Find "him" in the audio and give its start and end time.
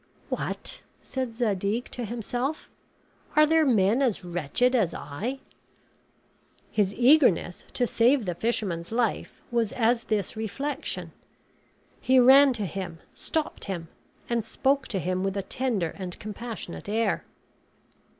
12.65-12.97, 13.65-13.89, 14.97-15.23